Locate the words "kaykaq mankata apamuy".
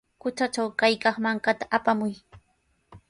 0.79-2.13